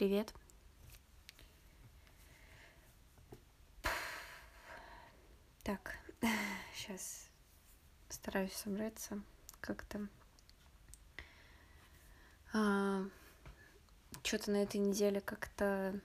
[0.00, 0.32] привет.
[5.62, 5.98] Так,
[6.74, 7.28] сейчас
[8.08, 9.20] стараюсь собраться
[9.60, 10.08] как-то.
[12.54, 13.04] А,
[14.22, 16.00] Что-то на этой неделе как-то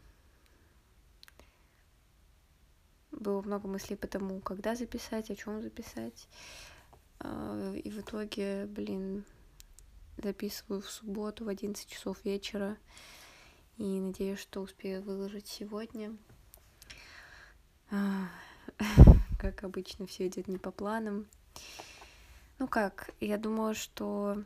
[3.12, 6.28] было много мыслей по тому, когда записать, о чем записать.
[7.20, 9.24] А, и в итоге, блин,
[10.18, 12.76] записываю в субботу в 11 часов вечера.
[13.78, 16.16] И надеюсь, что успею выложить сегодня.
[17.92, 18.30] А,
[19.40, 21.28] как обычно, все идет не по планам.
[22.58, 24.42] Ну как, я думала, что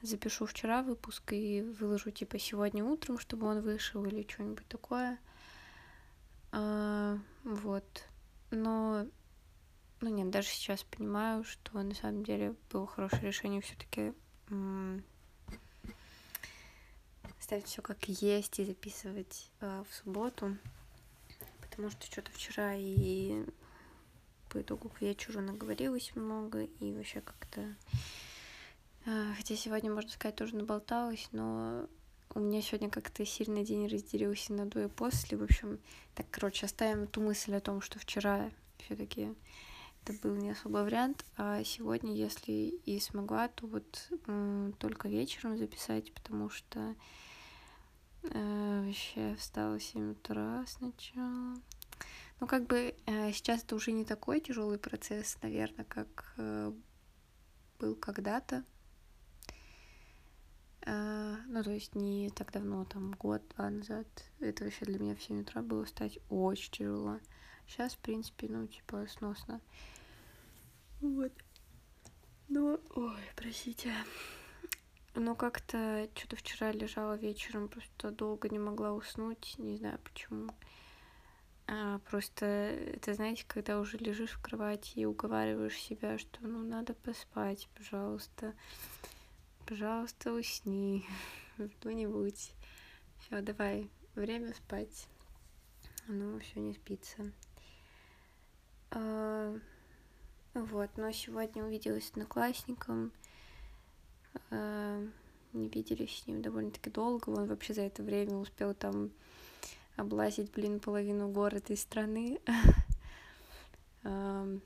[0.00, 5.18] запишу вчера выпуск и выложу типа сегодня утром, чтобы он вышел или что-нибудь такое.
[6.52, 8.04] А, вот.
[8.50, 9.06] Но,
[10.00, 14.12] ну нет, даже сейчас понимаю, что на самом деле было хорошее решение все-таки
[17.42, 20.56] ставить все как есть и записывать э, в субботу,
[21.60, 23.44] потому что что-то вчера и
[24.48, 27.74] по итогу к вечеру наговорилось много и вообще как-то
[29.06, 31.88] э, хотя сегодня можно сказать тоже наболталась но
[32.34, 35.36] у меня сегодня как-то сильно день разделился на до и после.
[35.36, 35.80] В общем
[36.14, 39.34] так короче оставим ту мысль о том что вчера все-таки
[40.04, 45.58] это был не особо вариант, а сегодня, если и смогла, то вот э, только вечером
[45.58, 46.94] записать, потому что
[48.22, 51.54] вообще встала в 7 утра сначала.
[52.40, 56.72] Ну, как бы э, сейчас это уже не такой тяжелый процесс, наверное, как э,
[57.78, 58.64] был когда-то.
[60.84, 64.06] Ну, то есть не так давно, там, год-два назад.
[64.40, 67.20] Это вообще для меня в 7 утра было встать очень тяжело.
[67.68, 69.60] Сейчас, в принципе, ну, типа, сносно.
[71.00, 71.32] Вот.
[72.48, 73.92] Ну, ой, простите.
[75.14, 80.50] Ну, как-то что-то вчера лежала вечером, просто долго не могла уснуть, не знаю почему.
[81.66, 86.94] А, просто, это знаете, когда уже лежишь в кровати и уговариваешь себя, что ну надо
[86.94, 88.54] поспать, пожалуйста.
[89.66, 91.06] Пожалуйста, усни.
[91.78, 92.52] Кто-нибудь.
[93.20, 95.08] Все, давай, время спать.
[96.08, 97.30] Ну, все не спится.
[98.90, 99.54] А,
[100.54, 103.12] вот, но сегодня увиделась с одноклассником.
[104.50, 105.06] Э,
[105.52, 107.30] не виделись с ним довольно-таки долго.
[107.30, 109.10] Он вообще за это время успел там
[109.96, 112.40] облазить, блин, половину города и страны.
[114.04, 114.62] Эм,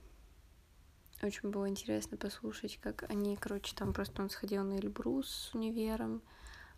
[1.22, 6.22] очень было интересно послушать, как они, короче, там просто он сходил на Эльбрус с универом,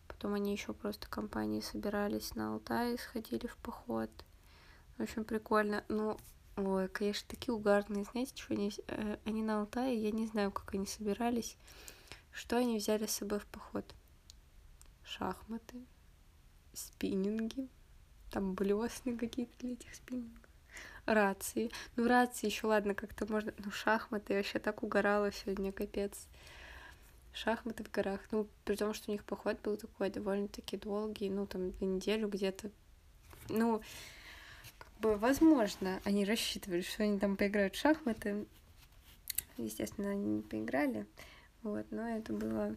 [0.09, 4.11] потом они еще просто компании собирались на Алтай, сходили в поход.
[4.99, 5.85] Общем, прикольно.
[5.89, 6.17] Ну,
[6.61, 8.05] Ой, конечно, такие угарные.
[8.05, 11.57] Знаете, что они, э, они на Алтае, я не знаю, как они собирались.
[12.39, 13.85] Что они взяли с собой в поход?
[15.03, 15.85] Шахматы,
[16.73, 17.69] спиннинги,
[18.31, 20.49] там блесны какие-то для этих спиннингов,
[21.05, 21.73] рации.
[21.97, 23.53] Ну, рации еще ладно, как-то можно...
[23.59, 26.29] Ну, шахматы, я вообще так угорала сегодня, капец.
[27.33, 28.21] Шахматы в горах.
[28.31, 32.29] Ну, при том, что у них поход был такой довольно-таки долгий, ну, там, на неделю
[32.29, 32.71] где-то.
[33.49, 33.83] Ну,
[35.01, 38.47] бы, возможно, они рассчитывали, что они там поиграют в шахматы.
[39.57, 41.05] Естественно, они не поиграли.
[41.63, 42.75] Вот, но это было,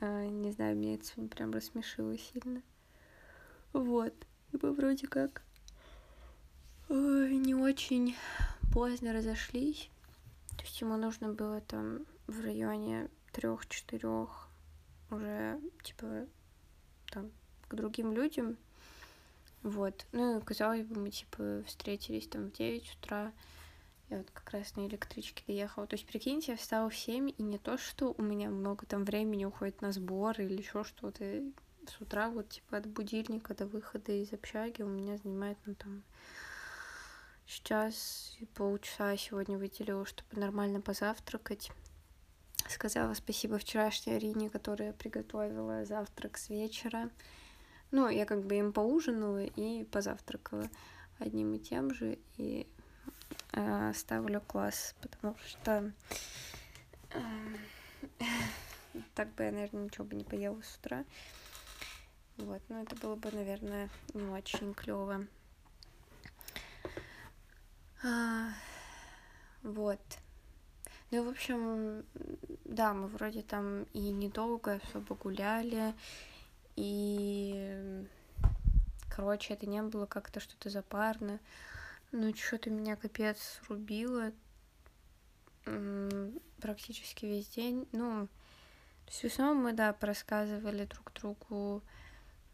[0.00, 2.62] а, не знаю, меня это сегодня прям рассмешило сильно.
[3.72, 4.14] Вот.
[4.52, 5.42] И мы вроде как
[6.88, 8.14] не очень
[8.72, 9.88] поздно разошлись.
[10.56, 14.48] То есть ему нужно было там в районе трех-четырех
[15.10, 16.26] уже, типа,
[17.10, 17.30] там,
[17.68, 18.56] к другим людям
[19.62, 20.06] вот.
[20.10, 23.32] Ну, казалось бы, мы, типа, встретились там в 9 утра.
[24.12, 25.86] Я вот как раз на электричке доехала.
[25.86, 29.04] То есть, прикиньте, я встала в 7, и не то, что у меня много там
[29.04, 31.24] времени уходит на сбор или еще что-то.
[31.88, 36.02] С утра вот, типа, от будильника до выхода из общаги у меня занимает, ну, там,
[37.46, 41.70] сейчас и полчаса сегодня выделила, чтобы нормально позавтракать.
[42.68, 47.08] Сказала спасибо вчерашней Арине, которая приготовила завтрак с вечера.
[47.90, 50.68] Ну, я как бы им поужинала и позавтракала
[51.18, 52.66] одним и тем же, и
[53.94, 55.92] ставлю класс, потому что
[57.10, 57.20] э,
[59.14, 61.04] так бы я, наверное, ничего бы не поела с утра.
[62.38, 65.26] Вот, но это было бы, наверное, не очень клево.
[68.02, 68.48] А,
[69.62, 70.00] вот.
[71.10, 72.04] Ну, в общем,
[72.64, 75.94] да, мы вроде там и недолго особо гуляли,
[76.74, 78.06] и,
[79.14, 81.38] короче, это не было как-то что-то запарно.
[82.12, 84.32] Ну, что-то меня капец рубило
[86.60, 87.88] практически весь день.
[87.92, 88.26] Ну,
[89.06, 91.82] то есть в основном мы, да, рассказывали друг другу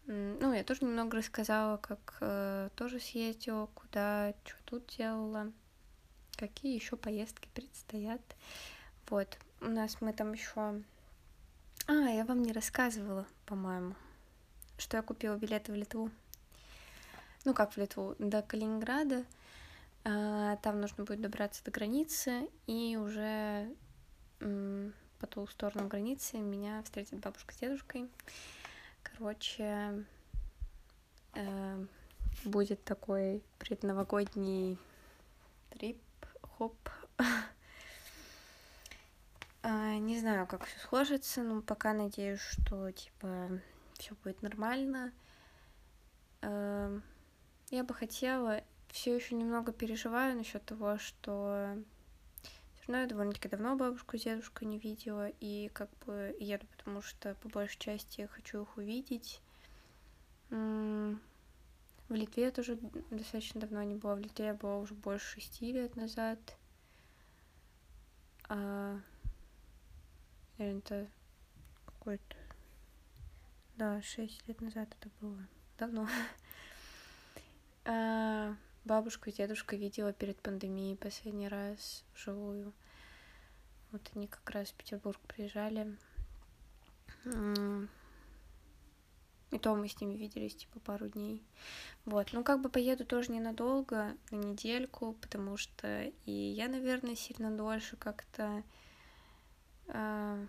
[0.07, 5.53] Ну, я тоже немного рассказала, как э, тоже съездила, куда, что тут делала,
[6.37, 8.23] какие еще поездки предстоят.
[9.11, 10.83] Вот, у нас мы там еще...
[11.87, 13.95] А, я вам не рассказывала, по-моему,
[14.79, 16.11] что я купила билеты в Литву.
[17.45, 19.25] Ну, как в Литву, до Калининграда.
[20.05, 23.75] А, там нужно будет добраться до границы, и уже
[24.39, 28.09] по ту сторону границы меня встретит бабушка с дедушкой.
[29.03, 30.05] Короче,
[31.35, 31.87] э,
[32.45, 34.79] будет такой предновогодний
[35.71, 36.01] трип,
[36.43, 36.77] хоп.
[39.63, 43.61] а, не знаю, как все сложится, но пока надеюсь, что типа
[43.95, 45.13] все будет нормально.
[46.43, 47.01] Э,
[47.71, 48.63] я бы хотела,
[48.93, 51.77] все еще немного переживаю насчет того, что
[52.89, 57.35] но я довольно-таки давно бабушку с дедушкой не видела, и как бы еду, потому что
[57.35, 59.43] по большей части хочу их увидеть.
[60.49, 61.19] В
[62.09, 62.79] Литве я тоже
[63.11, 64.15] достаточно давно не была.
[64.15, 66.39] В Литве я была уже больше шести лет назад.
[68.49, 68.99] А...
[70.57, 71.07] Это
[71.85, 72.37] какой-то...
[73.77, 75.47] Да, шесть лет назад это было.
[75.79, 76.09] Давно.
[78.89, 82.73] Бабушку и дедушку видела перед пандемией последний раз вживую.
[83.93, 85.95] Вот они как раз в Петербург приезжали.
[89.51, 91.43] И то мы с ними виделись, типа, пару дней.
[92.07, 97.55] Вот, ну, как бы поеду тоже ненадолго, на недельку, потому что и я, наверное, сильно
[97.55, 98.63] дольше как-то...
[99.89, 100.47] А...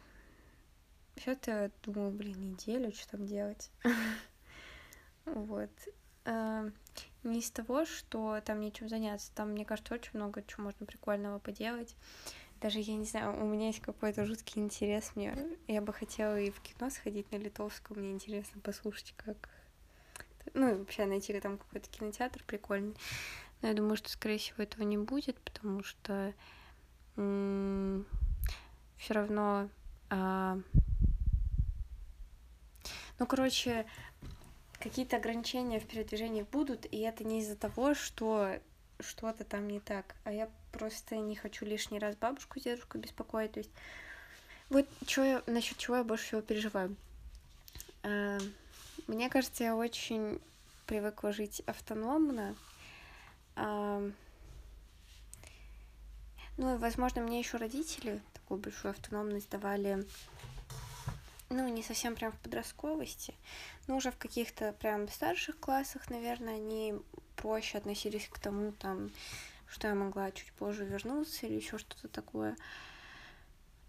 [1.18, 3.69] Сейчас я думаю, блин, неделю, что там делать.
[5.25, 5.69] Вот.
[6.25, 6.69] А,
[7.24, 9.31] не из того, что там нечем заняться.
[9.36, 11.95] Там, мне кажется, очень много чего можно прикольного поделать.
[12.62, 15.12] Даже, я не знаю, у меня есть какой-то жуткий интерес.
[15.16, 15.36] Мне,
[15.68, 17.98] я бы хотела и в кино сходить на Литовском.
[17.98, 19.50] Мне интересно послушать, как...
[20.54, 22.95] Ну, вообще найти там какой-то кинотеатр прикольный.
[23.62, 26.33] Но я думаю, что, скорее всего, этого не будет, потому что
[27.16, 29.69] все равно...
[30.10, 30.57] А...
[33.19, 33.86] Ну, короче,
[34.79, 38.59] какие-то ограничения в передвижении будут, и это не из-за того, что
[38.99, 43.59] что-то там не так, а я просто не хочу лишний раз бабушку, дедушку беспокоить, то
[43.59, 43.71] есть
[44.69, 46.95] вот что я, насчет чего я больше всего переживаю.
[48.03, 48.37] А,
[49.07, 50.39] мне кажется, я очень
[50.85, 52.55] привыкла жить автономно.
[53.55, 54.07] А,
[56.57, 60.05] ну и, возможно, мне еще родители такую большую автономность давали
[61.49, 63.33] ну, не совсем прям в подростковости,
[63.87, 66.95] но уже в каких-то прям старших классах, наверное, они
[67.35, 69.09] проще относились к тому, там,
[69.67, 72.55] что я могла чуть позже вернуться или еще что-то такое.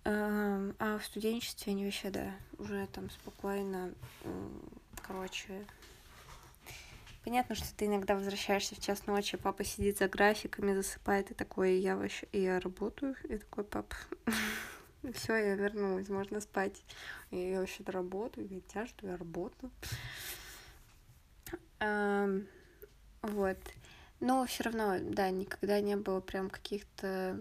[0.04, 3.92] А в студенчестве они вообще, да, уже там спокойно,
[5.02, 5.66] короче,
[7.24, 11.76] Понятно, что ты иногда возвращаешься в час ночи, папа сидит за графиками, засыпает, и такой,
[11.76, 13.92] я вообще, и я работаю, и такой, пап,
[15.14, 16.84] все, я вернулась, можно спать.
[17.30, 19.70] И я вообще-то работаю, я что я работаю.
[23.22, 23.58] Вот.
[24.20, 27.40] Но все равно, да, никогда не было прям каких-то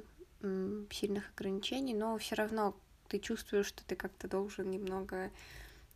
[0.89, 2.73] сильных ограничений, но все равно
[3.09, 5.31] ты чувствуешь, что ты как-то должен немного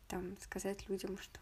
[0.10, 1.40] там сказать людям, что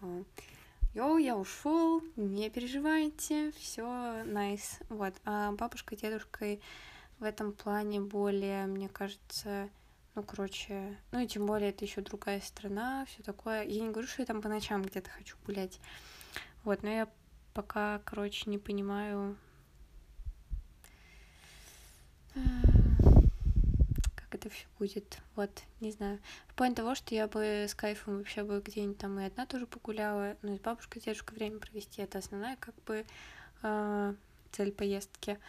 [0.94, 3.84] Йоу, я ушел, не переживайте, все
[4.25, 4.84] nice.
[4.89, 5.13] Вот.
[5.25, 6.62] А бабушка дедушкой
[7.19, 9.69] в этом плане более, мне кажется,
[10.15, 13.63] ну, короче, ну и тем более это еще другая страна, все такое.
[13.63, 15.80] Я не говорю, что я там по ночам где-то хочу гулять.
[16.63, 17.08] Вот, но я
[17.53, 19.38] пока, короче, не понимаю,
[22.34, 25.20] как это все будет.
[25.36, 25.50] Вот,
[25.80, 26.20] не знаю.
[26.48, 29.65] В плане того, что я бы с кайфом вообще бы где-нибудь там и одна тоже
[29.65, 33.06] погуляла, ну и с бабушкой, дедушкой время провести, это основная как бы
[33.63, 34.13] э,
[34.51, 35.39] цель поездки.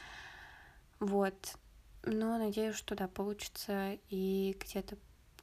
[1.00, 1.56] Вот.
[2.04, 4.96] Но надеюсь, что да, получится и где-то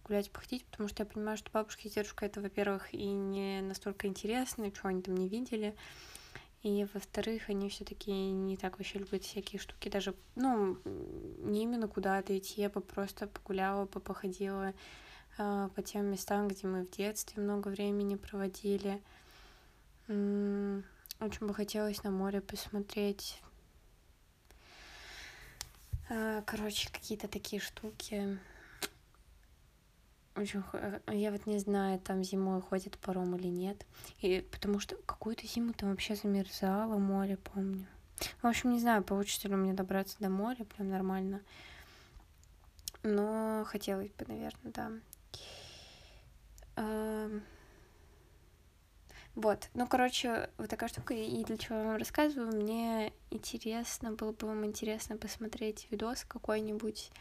[0.04, 4.08] гулять, походить, потому что я понимаю, что бабушка и дедушка это, во-первых, и не настолько
[4.08, 5.76] интересно, чего они там не видели,
[6.64, 11.88] и, во-вторых, они все таки не так вообще любят всякие штуки, даже, ну, не именно
[11.88, 14.74] куда-то идти, я бы просто погуляла, бы походила
[15.38, 19.02] э, по тем местам, где мы в детстве много времени проводили.
[20.08, 23.42] Очень бы хотелось на море посмотреть,
[26.46, 28.40] короче, какие-то такие штуки.
[30.36, 30.64] Очень...
[30.74, 33.86] Э, я вот не знаю, там зимой ходит паром или нет.
[34.22, 37.86] И потому что какую-то зиму там вообще замерзало море, помню.
[38.42, 41.42] В общем, не знаю, получится ли мне добраться до моря прям нормально.
[43.04, 44.74] Но хотелось бы, наверное,
[46.76, 47.42] да.
[49.36, 54.32] Вот, ну, короче, вот такая штука, и для чего я вам рассказываю, мне интересно, было
[54.34, 57.12] бы вам интересно посмотреть видос какой-нибудь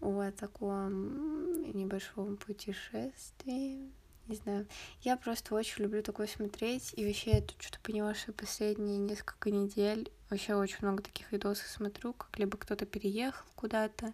[0.00, 3.92] о таком небольшом путешествии,
[4.26, 4.66] не знаю.
[5.02, 9.50] Я просто очень люблю такое смотреть, и вообще я тут что-то поняла, что последние несколько
[9.50, 14.12] недель вообще очень много таких видосов смотрю, как либо кто-то переехал куда-то,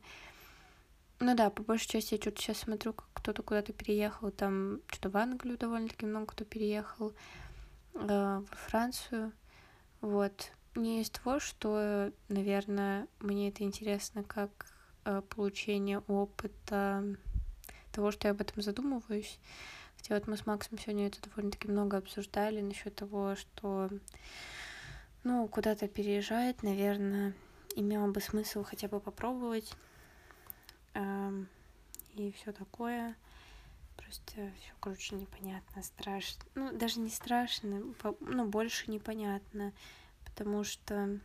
[1.21, 5.11] ну да, по большей части я что-то сейчас смотрю, как кто-то куда-то переехал, там что-то
[5.11, 7.13] в Англию довольно-таки много кто переехал,
[7.95, 9.33] э, во Францию,
[10.01, 10.53] вот.
[10.75, 14.51] Не из того, что, наверное, мне это интересно как
[15.05, 17.05] э, получение опыта
[17.91, 19.41] того, что я об этом задумываюсь.
[19.97, 23.89] Хотя вот мы с Максом сегодня это довольно-таки много обсуждали насчет того, что,
[25.25, 27.35] ну, куда-то переезжать, наверное,
[27.75, 29.75] имело бы смысл хотя бы попробовать
[32.15, 33.17] и все такое.
[33.97, 36.45] Просто все, короче, непонятно, страшно.
[36.55, 37.83] Ну, даже не страшно,
[38.21, 39.73] ну, больше непонятно,
[40.25, 41.19] потому что,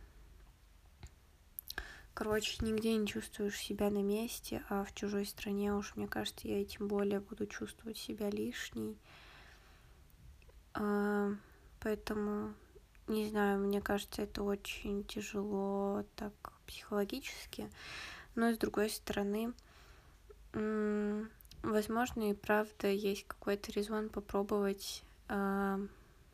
[2.12, 6.60] короче, нигде не чувствуешь себя на месте, а в чужой стране уж, мне кажется, я
[6.60, 8.98] и тем более буду чувствовать себя лишней.
[10.74, 11.30] А,
[11.80, 12.54] поэтому,
[13.06, 16.32] не знаю, мне кажется, это очень тяжело так
[16.66, 17.70] психологически.
[18.34, 19.54] Но с другой стороны,
[21.62, 25.86] возможно, и правда есть какой-то резон попробовать э,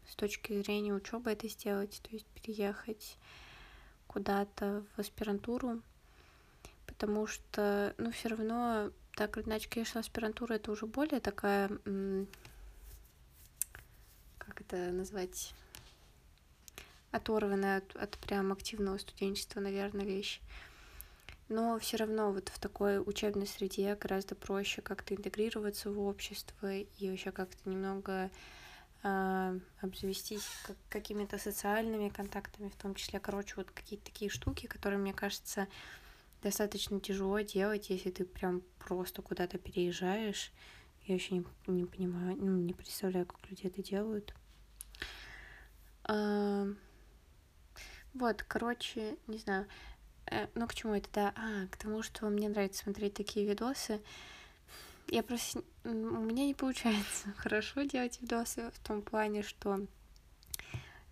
[0.08, 3.16] с точки зрения учебы это сделать, то есть переехать
[4.06, 5.82] куда-то в аспирантуру,
[6.86, 11.68] потому что, ну, все равно, так или иначе, конечно, аспирантура это уже более такая,
[14.38, 15.54] как это назвать,
[17.12, 20.40] оторванная от, от прям активного студенчества, наверное, вещь
[21.50, 27.10] но все равно вот в такой учебной среде гораздо проще как-то интегрироваться в общество и
[27.10, 28.30] вообще как-то немного
[29.02, 35.00] э, обзавестись как, какими-то социальными контактами, в том числе, короче, вот какие-то такие штуки, которые,
[35.00, 35.66] мне кажется,
[36.40, 40.52] достаточно тяжело делать, если ты прям просто куда-то переезжаешь.
[41.06, 44.32] Я вообще не, не понимаю, ну, не представляю, как люди это делают.
[46.04, 46.68] А,
[48.14, 49.66] вот, короче, не знаю.
[50.30, 51.34] Э, ну, к чему это, да?
[51.36, 54.00] А, к тому, что мне нравится смотреть такие видосы.
[55.08, 55.62] Я просто...
[55.84, 59.80] У меня не получается хорошо делать видосы в том плане, что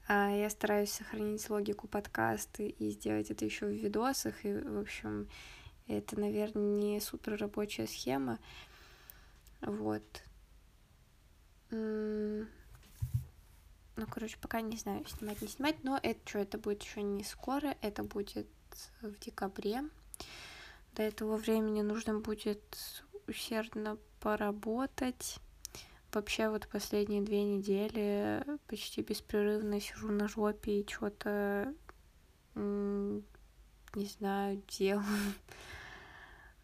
[0.07, 4.45] а, я стараюсь сохранить логику подкаста и сделать это еще в видосах.
[4.45, 5.29] И, в общем,
[5.89, 8.39] это, наверное, не супер рабочая схема.
[9.61, 10.05] Вот.
[11.71, 12.47] Ну,
[14.09, 17.77] короче, пока не знаю, снимать, не снимать, но это что, это будет еще не скоро,
[17.83, 18.47] это будет
[19.03, 19.83] в декабре.
[20.95, 22.63] До этого времени нужно будет
[23.27, 25.39] усердно поработать.
[26.13, 31.75] Вообще вот последние две недели почти беспрерывно сижу на жопе и что-то,
[32.55, 33.23] не
[33.95, 35.35] знаю, делаю.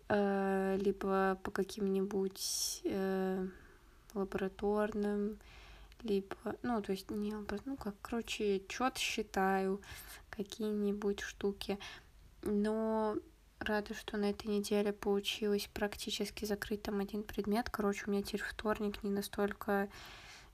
[0.09, 3.47] Э, либо по каким-нибудь э,
[4.13, 5.39] лабораторным,
[6.03, 7.33] либо, ну, то есть не
[7.65, 9.81] ну, как, короче, что-то считаю,
[10.29, 11.79] какие-нибудь штуки
[12.45, 13.17] но
[13.59, 17.71] рада, что на этой неделе получилось практически закрыть там один предмет.
[17.71, 19.89] Короче, у меня теперь вторник не настолько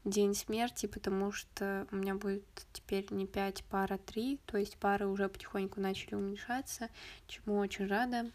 [0.05, 5.07] день смерти, потому что у меня будет теперь не 5 пара 3, то есть пары
[5.07, 6.89] уже потихоньку начали уменьшаться,
[7.27, 8.31] чему очень рада.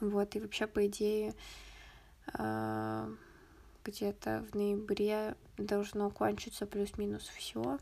[0.00, 1.34] Вот, и вообще, по идее,
[2.32, 3.08] а,
[3.84, 7.78] где-то в ноябре должно кончиться плюс-минус все.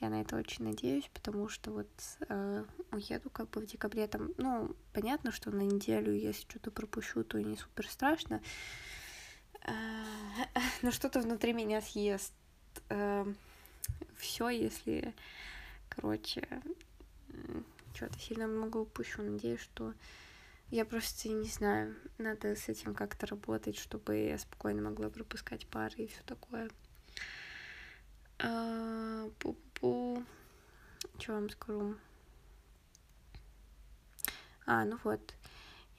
[0.00, 1.88] Я на это очень надеюсь, потому что вот
[2.28, 7.24] э, уеду как бы в декабре там, ну, понятно, что на неделю, если что-то пропущу,
[7.24, 8.42] то не супер страшно.
[9.62, 9.72] Э,
[10.82, 12.34] но что-то внутри меня съест
[12.90, 13.24] э,
[14.18, 15.14] все, если,
[15.88, 16.46] короче,
[17.94, 19.22] что-то сильно много упущу.
[19.22, 19.94] Надеюсь, что
[20.70, 26.04] я просто не знаю, надо с этим как-то работать, чтобы я спокойно могла пропускать пары
[26.04, 26.68] и все такое.
[28.38, 29.30] А,
[29.80, 30.22] пу
[31.18, 31.94] Что вам скажу?
[34.66, 35.20] А, ну вот.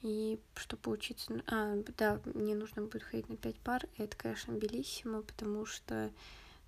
[0.02, 1.42] И чтобы учиться...
[1.46, 3.86] А, да, мне нужно будет ходить на 5 пар.
[3.96, 6.10] И это, конечно, белиссимо, потому что,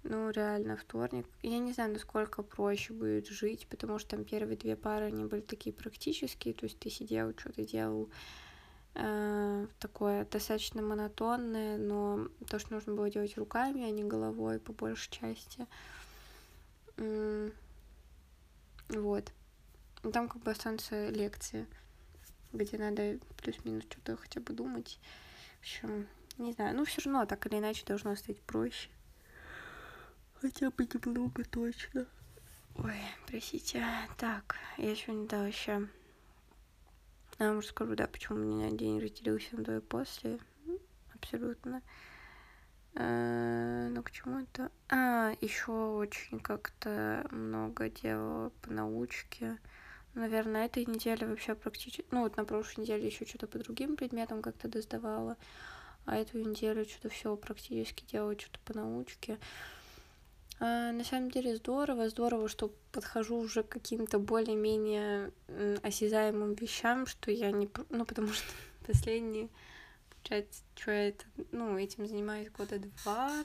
[0.02, 1.26] ну, реально, вторник...
[1.43, 5.43] Я не знаю, насколько проще будет жить, потому что там первые две пары, они были
[5.43, 8.11] такие практические, то есть ты сидел, что-то делал,
[8.95, 14.73] э, такое достаточно монотонное, но то, что нужно было делать руками, а не головой по
[14.73, 15.69] большей части.
[18.88, 19.32] Вот.
[20.12, 21.66] Там как бы останутся лекции,
[22.52, 24.99] где надо плюс-минус что-то хотя бы думать.
[25.59, 26.75] В общем, не знаю.
[26.75, 28.88] Ну, все равно так или иначе должно стать проще.
[30.40, 32.06] Хотя бы немного точно.
[32.76, 33.85] Ой, простите.
[34.16, 35.87] Так, я сегодня, да, вообще...
[37.38, 40.38] Я вам расскажу, да, почему у меня день разделился на до и после.
[41.14, 41.82] Абсолютно.
[42.94, 44.70] Ну, к чему это?
[44.88, 49.59] А, еще очень как-то много делала по научке.
[50.14, 52.04] Наверное, этой неделе вообще практически...
[52.11, 55.37] Ну, вот на прошлой неделе еще что-то по другим предметам как-то доздавала.
[56.04, 59.38] А эту неделю что-то все практически делаю, что-то по научке.
[60.59, 65.32] А, на самом деле здорово, здорово, что подхожу уже к каким-то более-менее
[65.82, 67.70] осязаемым вещам, что я не...
[67.88, 68.44] Ну, потому что
[68.87, 69.49] последние
[70.22, 73.44] что это, ну, этим занимаюсь года два,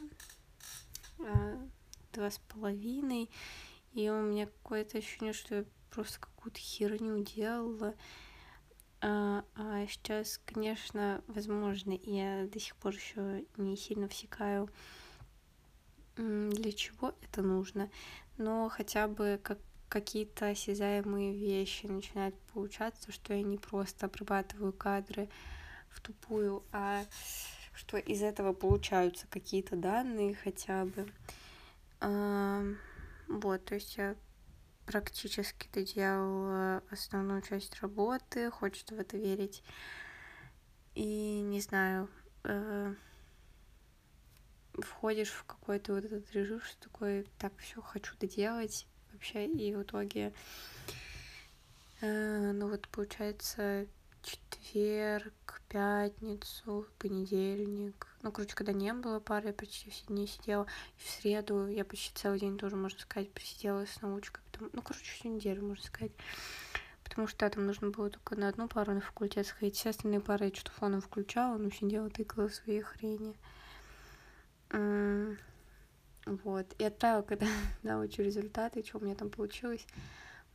[1.20, 1.67] а,
[2.13, 3.29] два с половиной,
[3.94, 7.96] и у меня какое-то ощущение, что я просто какую-то херню делала.
[9.01, 14.70] А, а сейчас, конечно, возможно, я до сих пор еще не сильно всекаю,
[16.17, 17.89] для чего это нужно,
[18.38, 25.29] но хотя бы как какие-то осязаемые вещи начинают получаться, что я не просто обрабатываю кадры,
[25.96, 27.06] в тупую, а
[27.74, 31.12] что из этого получаются какие-то данные хотя бы.
[32.02, 32.64] А,
[33.28, 34.16] вот, то есть я
[34.86, 39.64] практически доделала основную часть работы, хочется в это верить.
[40.94, 42.10] И не знаю,
[42.44, 42.94] э,
[44.74, 49.84] входишь в какой-то вот этот режим, что такое, так, все хочу доделать вообще, и в
[49.84, 50.34] итоге,
[52.02, 53.88] э, ну вот получается,
[54.25, 58.08] четверг, пятницу, понедельник.
[58.22, 60.67] Ну, короче, когда не было пары, я почти все дни сидела.
[60.98, 64.41] И в среду я почти целый день тоже, можно сказать, просидела с научкой.
[64.51, 66.12] Потом, ну, короче, всю неделю, можно сказать.
[67.03, 69.75] Потому что да, там нужно было только на одну пару на факультет сходить.
[69.75, 73.36] Все остальные пары я что-то фоном включала, но сидела, тыкала свои хрени.
[76.25, 76.65] Вот.
[76.79, 77.48] И отправила, когда
[77.84, 79.86] научу результаты, что у меня там получилось.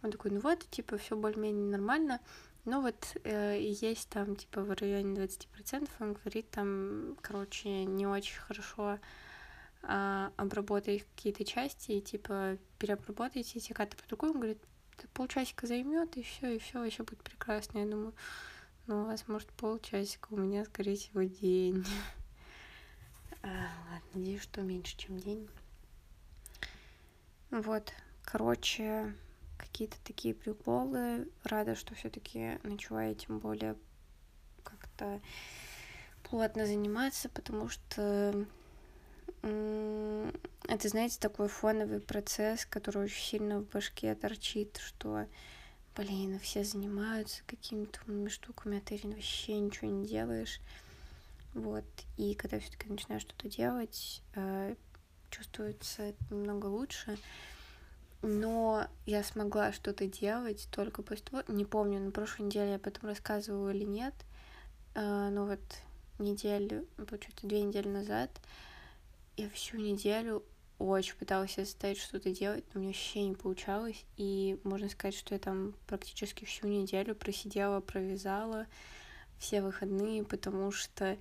[0.02, 2.20] Он такой, ну вот, типа, все более-менее нормально.
[2.64, 8.38] Ну вот э, есть там типа в районе 20%, он говорит там, короче, не очень
[8.38, 8.98] хорошо
[9.82, 14.34] э, обработать какие-то части и типа переобработайте эти карты по-другому.
[14.34, 14.58] Говорит,
[15.14, 17.78] полчасика займет и все, и все вообще будет прекрасно.
[17.78, 18.14] Я думаю,
[18.86, 21.84] ну, у вас может полчасика, у меня, скорее всего, день.
[23.42, 25.48] а, ладно, надеюсь, что меньше, чем день.
[27.50, 27.92] Вот,
[28.24, 29.14] короче,
[29.60, 31.28] какие-то такие приколы.
[31.44, 33.76] Рада, что все-таки начала я тем более
[34.62, 35.20] как-то
[36.24, 38.46] плотно заниматься, потому что
[39.42, 45.26] это, знаете, такой фоновый процесс, который очень сильно в башке торчит, что,
[45.96, 50.60] блин, все занимаются какими-то штуками, а ты вообще ничего не делаешь.
[51.54, 51.84] Вот,
[52.16, 54.76] и когда все-таки начинаешь что-то делать, э,
[55.30, 57.18] чувствуется немного лучше
[58.22, 62.86] но я смогла что-то делать только после того, не помню, на прошлой неделе я об
[62.86, 64.14] этом рассказывала или нет,
[64.94, 65.60] а, но вот
[66.18, 68.30] неделю, получается, две недели назад
[69.36, 70.44] я всю неделю
[70.78, 75.34] очень пыталась заставить что-то делать, но у меня вообще не получалось, и можно сказать, что
[75.34, 78.66] я там практически всю неделю просидела, провязала
[79.38, 81.18] все выходные, потому что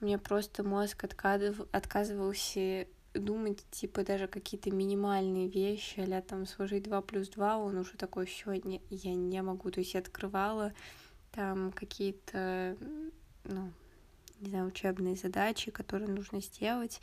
[0.00, 2.86] у меня просто мозг отказывался
[3.18, 8.28] думать, типа, даже какие-то минимальные вещи, а там сложить 2 плюс 2, он уже такой,
[8.64, 9.70] не, я не могу.
[9.70, 10.72] То есть я открывала
[11.32, 12.76] там какие-то,
[13.44, 13.72] ну,
[14.40, 17.00] не знаю, учебные задачи, которые нужно сделать,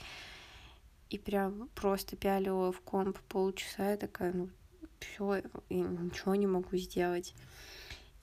[1.10, 4.50] и прям просто пялила в комп полчаса, я такая, ну,
[5.00, 7.36] все, ничего не могу сделать.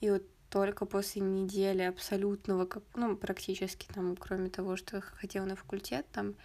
[0.01, 5.55] И вот только после недели абсолютного, как, ну, практически там, кроме того, что ходила на
[5.55, 6.35] факультет, там,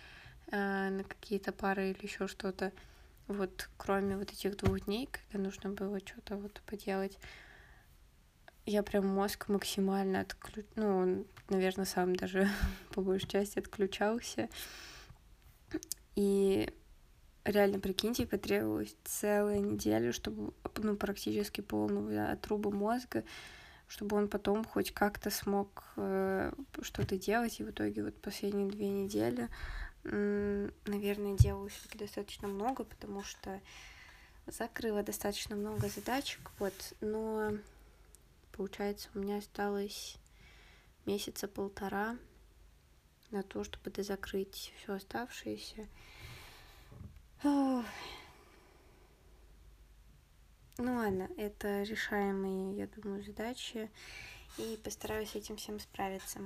[0.50, 2.72] на какие-то пары или еще что-то.
[3.28, 7.18] Вот кроме вот этих двух дней, когда нужно было что-то вот поделать,
[8.66, 10.66] я прям мозг максимально отключ...
[10.74, 12.48] Ну, он, наверное, сам даже
[12.92, 14.48] по большей части отключался.
[16.16, 16.68] И
[17.44, 23.22] реально, прикиньте, потребовалась целая неделя, чтобы, ну, практически полного отруба мозга,
[23.86, 27.60] чтобы он потом хоть как-то смог э, что-то делать.
[27.60, 29.48] И в итоге вот последние две недели
[30.10, 33.60] наверное, делаю все-таки достаточно много, потому что
[34.46, 37.52] закрыла достаточно много задачек, вот, но
[38.52, 40.16] получается у меня осталось
[41.04, 42.16] месяца полтора
[43.30, 45.88] на то, чтобы дозакрыть все оставшееся.
[47.42, 47.84] Ну
[50.78, 53.90] ладно, это решаемые, я думаю, задачи,
[54.58, 56.40] и постараюсь этим всем справиться.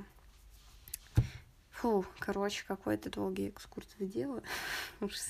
[1.81, 4.43] Фу, короче, какой-то долгий экскурс в дело.
[5.01, 5.27] Ужас.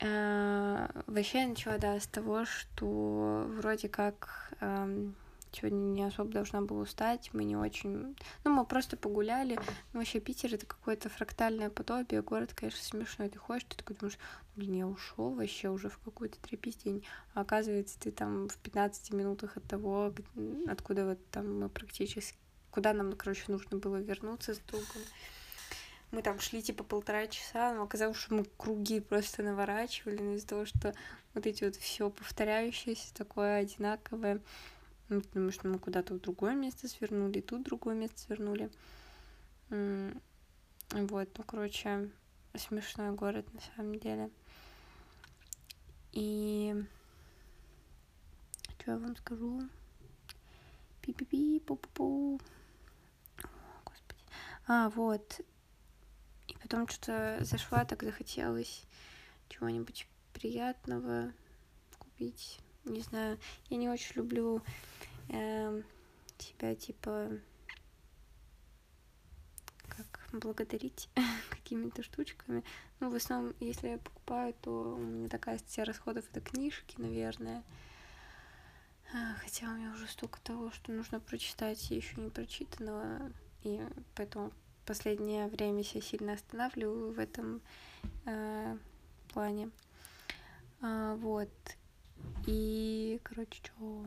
[0.00, 5.14] Э, вообще я начала, да, с того, что вроде как эм,
[5.50, 8.14] сегодня не особо должна была устать, мы не очень...
[8.44, 9.58] Ну, мы просто погуляли.
[9.94, 12.20] Ну, вообще Питер— это какое-то фрактальное подобие.
[12.20, 13.30] Город, конечно, смешной.
[13.30, 14.18] Ты ходишь, ты такой думаешь,
[14.56, 17.02] блин, я ушел вообще уже в какую-то трепистень.
[17.32, 20.12] А оказывается, ты там в 15 минутах от того,
[20.68, 22.36] откуда вот там мы практически...
[22.78, 25.02] Куда нам, короче, нужно было вернуться с другом.
[26.12, 30.46] Мы там шли типа полтора часа, но оказалось, что мы круги просто наворачивали ну, из-за
[30.46, 30.94] того, что
[31.34, 34.40] вот эти вот все повторяющееся, такое одинаковое.
[35.08, 38.70] Ну, потому что мы куда-то в другое место свернули, тут другое место свернули.
[39.70, 42.08] Вот, ну, короче,
[42.54, 44.30] смешной город на самом деле.
[46.12, 46.80] И
[48.78, 49.68] что я вам скажу?
[51.02, 52.40] Пи-пи-пи, пу-пу-пу.
[54.68, 55.40] А, вот.
[56.46, 58.84] И потом что-то зашла, так захотелось
[59.48, 61.32] чего-нибудь приятного
[61.98, 62.60] купить.
[62.84, 63.38] Не знаю,
[63.70, 64.62] я не очень люблю
[65.30, 65.82] э,
[66.36, 67.30] тебя типа
[69.88, 71.08] как благодарить
[71.50, 72.62] какими-то штучками.
[73.00, 77.64] Ну, в основном, если я покупаю, то у меня такая статья расходов это книжки, наверное.
[79.14, 83.80] А, хотя у меня уже столько того, что нужно прочитать, еще не прочитанного, и
[84.14, 84.52] поэтому
[84.86, 87.60] последнее время себя сильно останавливаю в этом
[88.24, 88.76] э,
[89.32, 89.70] плане.
[90.80, 91.50] А, вот.
[92.46, 94.06] И, короче, что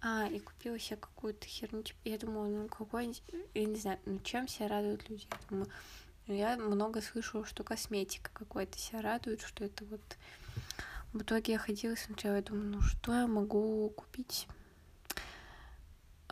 [0.00, 1.82] а, и купила себе какую-то херню.
[1.82, 3.22] Типа, я думала, ну какой-нибудь,
[3.54, 5.26] я не знаю, ну чем себя радуют люди.
[5.30, 5.70] Я думаю,
[6.26, 10.00] ну, я много слышу, что косметика какой-то себя радует, что это вот...
[11.12, 14.46] В итоге я ходила, смотрела, я думаю, ну что я могу купить?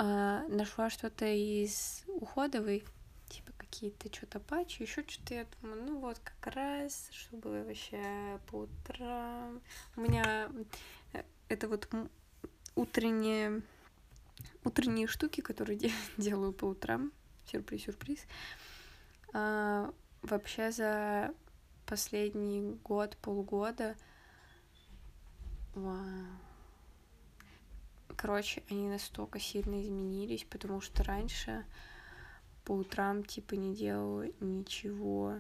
[0.02, 2.84] А, нашла что-то из уходовой,
[3.28, 8.60] типа какие-то что-то патчи, еще что-то, я думаю, ну вот как раз, чтобы вообще по
[8.60, 9.60] утрам.
[9.96, 10.50] У меня
[11.12, 11.86] э, это вот
[12.76, 13.60] утренние,
[14.64, 17.12] утренние штуки, которые де- делаю по утрам.
[17.52, 18.20] Сюрприз-сюрприз.
[19.34, 21.34] А, вообще за
[21.84, 23.96] последний год, полгода...
[25.74, 26.49] Вау.
[28.20, 31.64] Короче, они настолько сильно изменились, потому что раньше
[32.66, 35.36] по утрам типа не делала ничего.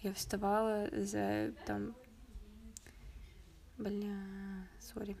[0.00, 1.94] Я вставала за там...
[3.76, 4.16] Бля,
[4.80, 5.14] сори.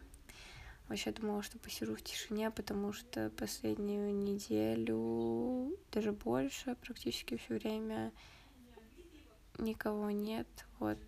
[0.88, 8.10] Вообще думала, что посижу в тишине, потому что последнюю неделю, даже больше, практически все время
[9.58, 10.48] никого нет.
[10.78, 10.98] Вот.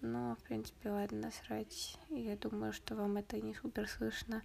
[0.00, 1.98] Но, в принципе, ладно, насрать.
[2.08, 4.42] Я думаю, что вам это не супер слышно.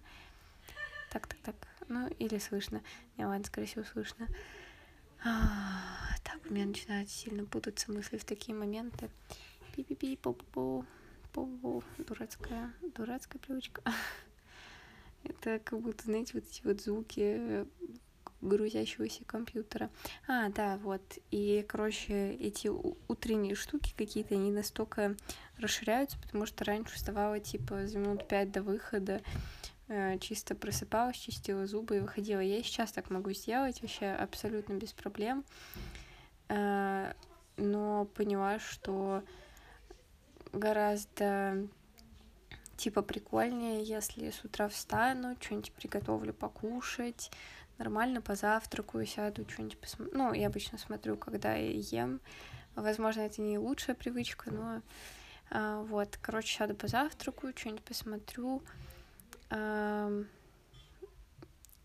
[1.14, 1.54] Так, так, так.
[1.86, 2.82] Ну, или слышно.
[3.16, 4.26] Не, ладно, скорее всего, слышно.
[5.24, 9.08] А, так, у меня начинают сильно путаться мысли в такие моменты.
[9.76, 10.84] Пи-пи-пи, по-по-по.
[11.32, 11.84] По-по.
[11.98, 13.80] Дурацкая, дурацкая привычка.
[15.22, 17.64] Это как будто, знаете, вот эти вот звуки
[18.40, 19.90] грузящегося компьютера.
[20.26, 21.18] А, да, вот.
[21.30, 22.66] И, короче, эти
[23.06, 25.14] утренние штуки какие-то, они настолько
[25.58, 29.22] расширяются, потому что раньше вставала, типа, за минут пять до выхода,
[30.20, 32.40] чисто просыпалась, чистила зубы и выходила.
[32.40, 35.44] Я сейчас так могу сделать, вообще абсолютно без проблем.
[36.48, 37.12] Э,
[37.56, 39.22] но поняла, что
[40.52, 41.68] гораздо
[42.76, 47.30] типа прикольнее, если с утра встану, что-нибудь приготовлю покушать,
[47.78, 50.16] нормально позавтракаю, сяду, что-нибудь посмотрю.
[50.16, 52.20] Ну, я обычно смотрю, когда я ем.
[52.74, 54.82] Возможно, это не лучшая привычка, но
[55.50, 58.62] а, вот, короче, сяду позавтракаю, что-нибудь посмотрю.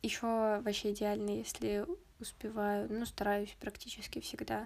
[0.01, 1.85] Еще вообще идеально, если
[2.19, 4.65] успеваю, ну, стараюсь практически всегда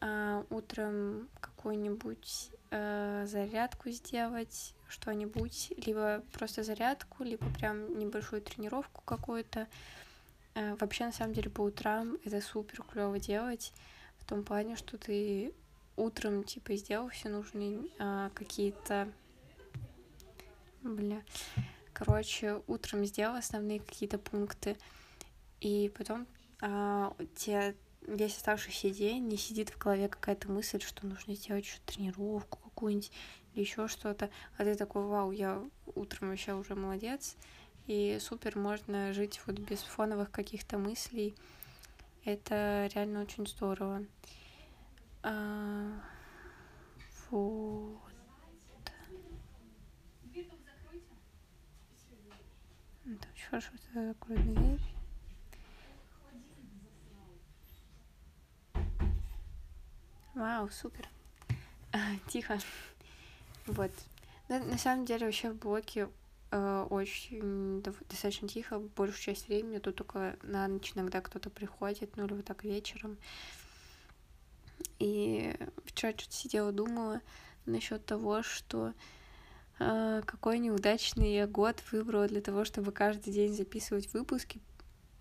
[0.00, 9.68] а, утром какую-нибудь а, зарядку сделать, что-нибудь, либо просто зарядку, либо прям небольшую тренировку какую-то.
[10.54, 13.72] А, вообще, на самом деле, по утрам это супер клево делать,
[14.18, 15.52] в том плане, что ты
[15.96, 19.08] утром, типа, сделал все нужные а, какие-то...
[20.82, 21.20] Бля.
[21.98, 24.76] Короче, утром сделал основные какие-то пункты,
[25.62, 26.26] и потом
[26.60, 31.78] а, те весь оставшийся день не сидит в голове какая-то мысль, что нужно сделать еще
[31.86, 33.10] тренировку какую-нибудь
[33.54, 34.28] или еще что-то.
[34.58, 37.34] А ты такой, вау, я утром вообще уже молодец.
[37.86, 41.34] И супер, можно жить вот без фоновых каких-то мыслей.
[42.26, 44.04] Это реально очень здорово.
[45.22, 45.98] А,
[47.30, 48.05] вот.
[53.06, 54.80] Это очень хорошо, что закрою дверь.
[60.34, 61.08] Вау, супер.
[62.28, 62.58] Тихо.
[63.66, 63.92] Вот.
[64.48, 66.08] На, на самом деле вообще в блоке
[66.50, 68.80] э, очень достаточно тихо.
[68.80, 73.16] Большую часть времени тут только на ночь иногда кто-то приходит, ну или вот так вечером.
[74.98, 77.20] И вчера что-то сидела, думала
[77.64, 78.92] насчет того, что
[79.78, 84.60] какой неудачный год выбрала для того, чтобы каждый день записывать выпуски,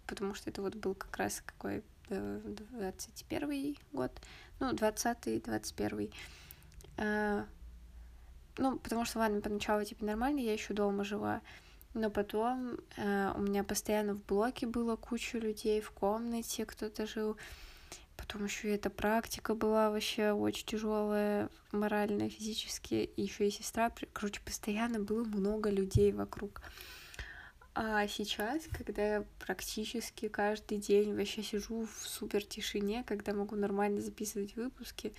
[0.08, 4.12] потому что это вот был как раз какой 21 э, год,
[4.60, 6.12] ну, 20-й, 21
[6.98, 7.46] э,
[8.58, 11.42] ну, потому что, ладно, поначалу, типа, нормально, я еще дома жила,
[11.94, 17.38] но потом э, у меня постоянно в блоке было куча людей, в комнате кто-то жил,
[18.18, 23.10] Потом еще эта практика была вообще очень тяжелая, морально, физически.
[23.16, 23.92] И еще и сестра.
[24.14, 26.62] Короче, постоянно было много людей вокруг.
[27.74, 34.00] А сейчас, когда я практически каждый день вообще сижу в супер тишине, когда могу нормально
[34.00, 35.14] записывать выпуски,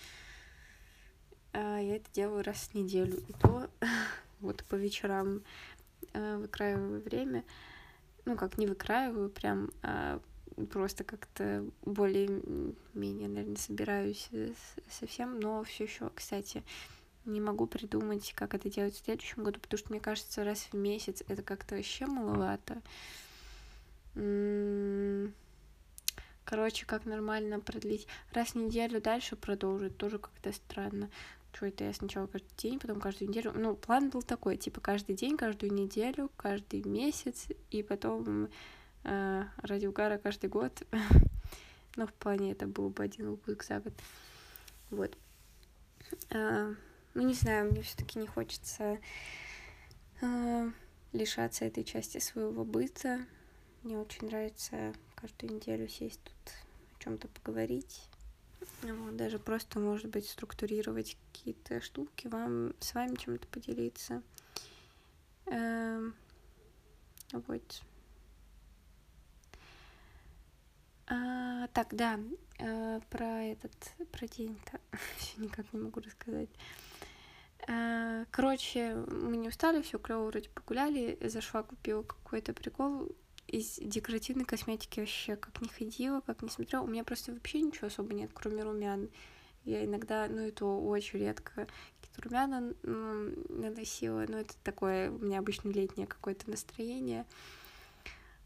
[1.52, 3.22] а, я это делаю раз в неделю.
[3.28, 3.68] И то
[4.40, 5.42] вот по вечерам
[6.14, 7.44] а, выкраиваю время.
[8.24, 10.20] Ну, как не выкраиваю, прям а
[10.70, 14.52] просто как-то более-менее, наверное, собираюсь э,
[14.90, 16.62] совсем, но все еще, кстати,
[17.26, 20.74] не могу придумать, как это делать в следующем году, потому что мне кажется, раз в
[20.74, 22.82] месяц это как-то вообще маловато.
[26.44, 28.06] Короче, как нормально продлить.
[28.32, 31.10] Раз в неделю дальше продолжить, тоже как-то странно.
[31.52, 33.52] Что это я сначала каждый день, потом каждую неделю.
[33.54, 38.48] Ну, план был такой, типа каждый день, каждую неделю, каждый месяц, и потом
[39.06, 40.82] ради угара каждый год.
[41.96, 43.94] Но в плане это был бы один выпуск за год.
[44.90, 45.16] Вот.
[46.30, 46.74] Э,
[47.14, 48.98] ну, не знаю, мне все-таки не хочется
[50.20, 50.70] э,
[51.12, 53.24] лишаться этой части своего быта.
[53.82, 56.52] Мне очень нравится каждую неделю сесть тут
[56.98, 58.02] о чем-то поговорить.
[58.82, 64.22] Вот, даже просто, может быть, структурировать какие-то штуки, вам с вами чем-то поделиться.
[65.46, 66.14] Эм,
[67.32, 67.82] вот.
[71.08, 72.18] А, так, да,
[72.58, 73.72] а, про этот,
[74.10, 74.80] про день-то
[75.18, 76.50] все никак не могу рассказать.
[77.68, 83.08] А, короче, мы не устали, все клево вроде погуляли, зашла, купила какой-то прикол
[83.46, 86.82] из декоративной косметики вообще как не ходила, как не смотрела.
[86.82, 89.08] У меня просто вообще ничего особо нет, кроме румян.
[89.64, 91.66] Я иногда, ну это очень редко,
[92.00, 97.26] какие-то румяна ну, наносила, но это такое у меня обычно летнее какое-то настроение.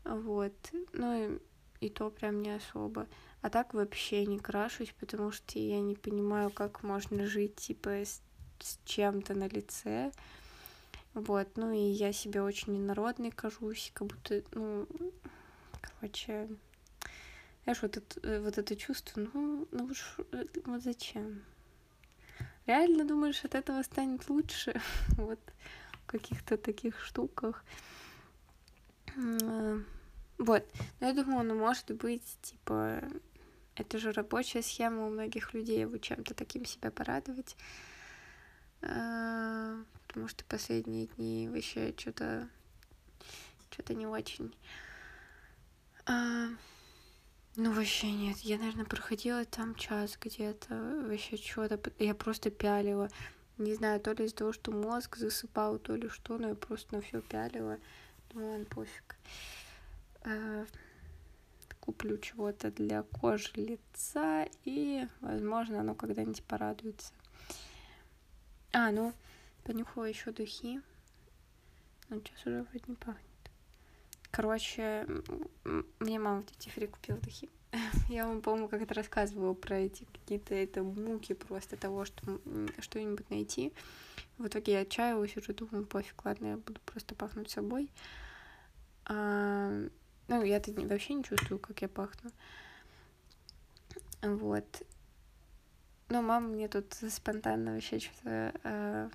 [0.05, 0.55] Вот.
[0.93, 1.39] Ну и
[1.81, 3.07] и то прям не особо.
[3.43, 8.21] А так вообще не крашусь, потому что я не понимаю, как можно жить, типа, с,
[8.59, 10.13] с чем-то на лице.
[11.15, 14.87] Вот, ну и я себе очень инородной кажусь, как будто, ну,
[15.81, 16.49] короче,
[17.65, 20.17] знаешь, вот это, вот это чувство, ну, ну уж,
[20.67, 21.43] вот зачем?
[22.67, 24.81] Реально думаешь, от этого станет лучше?
[25.17, 25.41] вот
[26.03, 27.65] в каких-то таких штуках.
[30.41, 30.65] Вот.
[31.01, 33.03] Но я думаю, ну, может быть, типа,
[33.77, 37.57] это же рабочая схема у многих людей, вот чем-то таким себя порадовать.
[38.81, 39.77] А,
[40.09, 42.49] потому что последние дни вообще что-то
[43.71, 44.57] что-то не очень.
[46.07, 46.49] А,
[47.57, 48.39] ну, вообще нет.
[48.39, 51.05] Я, наверное, проходила там час где-то.
[51.07, 51.79] Вообще что-то.
[51.99, 53.11] Я просто пялила.
[53.59, 56.95] Не знаю, то ли из-за того, что мозг засыпал, то ли что, но я просто
[56.95, 57.79] на все пялила.
[58.31, 59.17] Думаю, ладно, пофиг.
[60.25, 60.67] Э,
[61.81, 67.13] куплю чего-то для кожи лица, и, возможно, оно когда-нибудь порадуется.
[68.73, 69.13] А, ну,
[69.65, 70.81] понюхала еще духи.
[72.09, 73.25] Ну, сейчас уже вроде не пахнет.
[74.31, 75.07] Короче,
[75.99, 77.49] мне мама в Duty купила духи.
[78.09, 82.41] Я вам, по-моему, как-то рассказывала про эти какие-то это муки просто того, что
[82.79, 83.73] что-нибудь найти.
[84.39, 87.91] В итоге я отчаялась, уже думаю, пофиг, ладно, я буду просто пахнуть собой.
[89.05, 89.89] А,
[90.31, 92.31] ну, я-то вообще не чувствую, как я пахну.
[94.23, 94.83] Вот.
[96.09, 99.11] Но мама мне тут спонтанно вообще что-то э,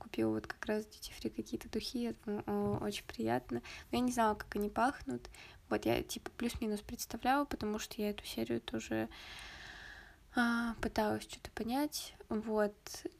[0.00, 2.42] купила вот как раз free какие-то духи, это
[2.80, 3.62] очень приятно.
[3.92, 5.30] Но я не знала, как они пахнут.
[5.68, 9.08] Вот я типа плюс-минус представляла, потому что я эту серию тоже
[10.34, 12.14] э, пыталась что-то понять.
[12.28, 12.74] Вот.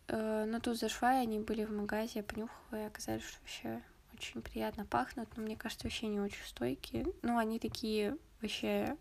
[0.08, 3.82] Э, но тут зашла, и они были в магазе, я понюхала, и оказалось, что вообще
[4.22, 7.06] очень приятно пахнут, но мне кажется, вообще не очень стойкие.
[7.22, 8.96] Ну, они такие вообще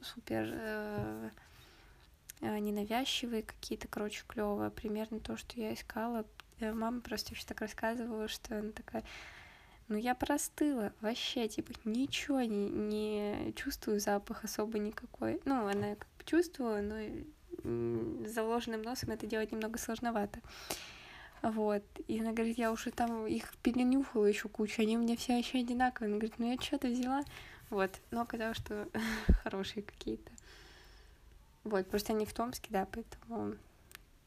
[0.00, 1.30] супер э,
[2.40, 4.70] э, ненавязчивые какие-то, короче, клевые.
[4.70, 6.26] Примерно то, что я искала.
[6.58, 9.04] Э, мама просто вообще так рассказывала, что она такая,
[9.86, 15.40] ну я простыла, вообще, типа, ничего не, не чувствую запах особо никакой.
[15.44, 20.40] Ну, она как бы чувствовала, но заложенным носом это делать немного сложновато.
[21.42, 21.82] Вот.
[22.06, 25.58] И она говорит, я уже там их перенюхала еще кучу, они у меня все еще
[25.58, 26.08] одинаковые.
[26.08, 27.22] Она говорит, ну я что-то взяла.
[27.70, 27.90] Вот.
[28.10, 28.88] Но оказалось, что
[29.42, 30.30] хорошие какие-то.
[31.64, 33.56] Вот, просто они в Томске, да, поэтому...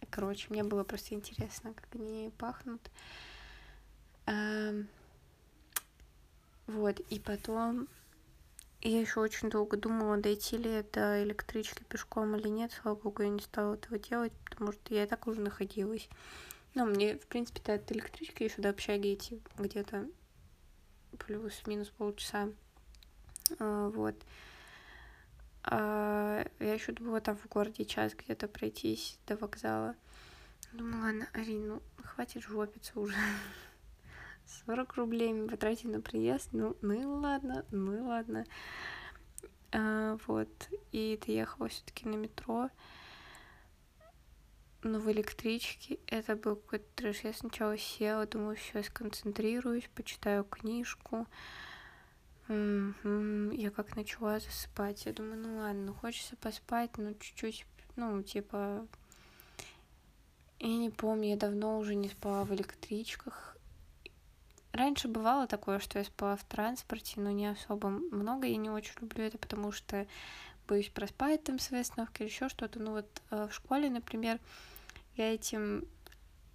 [0.09, 2.81] Короче, мне было просто интересно, как они пахнут.
[6.67, 7.87] Вот, и потом
[8.81, 12.71] я еще очень долго думала, дойти ли до электрички пешком или нет.
[12.71, 16.07] Слава богу, я не стала этого делать, потому что я и так уже находилась.
[16.75, 20.07] Ну, мне, в принципе, от электрички еще до общаги идти где-то
[21.17, 22.49] плюс-минус полчаса.
[23.59, 24.15] А, вот.
[25.63, 29.95] А, я еще думала там в городе час где-то пройтись до вокзала.
[30.71, 33.15] Думаю, ладно, Арин, ну хватит жопиться уже.
[34.65, 36.49] 40 рублей потратить на приезд.
[36.51, 38.45] Ну, ну и ладно, ну и ладно.
[39.71, 40.49] А, вот.
[40.91, 42.69] И доехала все-таки на метро
[44.83, 47.21] но в электричке это был какой-то трэш.
[47.23, 51.27] Я сначала села, думаю, сейчас сконцентрируюсь, почитаю книжку.
[52.47, 55.05] Я как начала засыпать.
[55.05, 57.65] Я думаю, ну ладно, ну хочется поспать, ну чуть-чуть,
[57.95, 58.87] ну типа...
[60.61, 63.55] Я не помню, я давно уже не спала в электричках.
[64.73, 68.45] Раньше бывало такое, что я спала в транспорте, но не особо много.
[68.45, 70.05] Я не очень люблю это, потому что
[70.69, 72.79] боюсь проспать там свои остановки или еще что-то.
[72.79, 74.39] Ну вот э, в школе, например,
[75.15, 75.85] я этим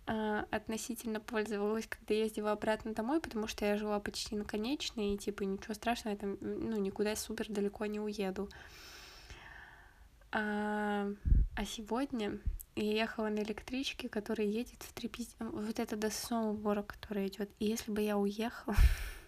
[0.07, 5.19] э, относительно пользовалась, когда ездила обратно домой, потому что я жила почти на конечной, и
[5.19, 8.49] типа ничего страшного, я там, ну, никуда супер далеко не уеду.
[10.31, 11.09] А,
[11.57, 12.41] а сегодня
[12.77, 15.29] я ехала на электричке, которая едет в три пиз...
[15.39, 17.51] Вот это до Сомбора, которая идет.
[17.61, 18.75] И если бы я уехала...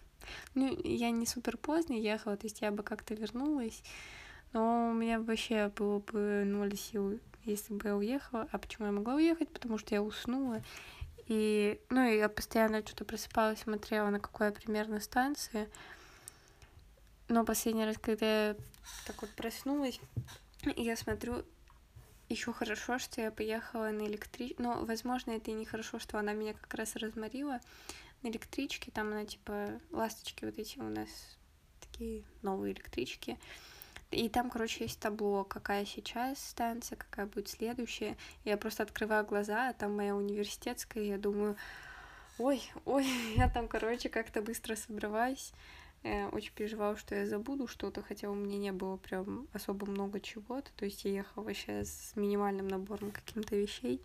[0.55, 3.83] ну, я не супер поздно ехала, то есть я бы как-то вернулась,
[4.57, 8.47] но у меня вообще было бы ноль сил если бы я уехала.
[8.51, 9.49] А почему я могла уехать?
[9.53, 10.61] Потому что я уснула.
[11.27, 15.69] И, ну, и я постоянно что-то просыпалась, смотрела, на какой я примерно станции.
[17.29, 18.55] Но последний раз, когда я
[19.05, 20.01] так вот проснулась,
[20.75, 21.45] я смотрю,
[22.27, 24.55] еще хорошо, что я поехала на электричке.
[24.57, 27.61] Ну, возможно, это и не хорошо, что она меня как раз разморила
[28.23, 28.91] на электричке.
[28.91, 31.07] Там она, типа, ласточки вот эти у нас
[31.79, 33.37] такие новые электрички.
[34.11, 38.15] И там, короче, есть табло, какая сейчас станция, какая будет следующая.
[38.45, 41.57] Я просто открываю глаза, а там моя университетская, и я думаю,
[42.37, 45.53] ой, ой, я там, короче, как-то быстро собралась.
[46.03, 50.21] Я очень переживала, что я забуду что-то, хотя у меня не было прям особо много
[50.21, 50.71] чего-то.
[50.77, 54.01] То есть я ехала вообще с минимальным набором каких-то вещей.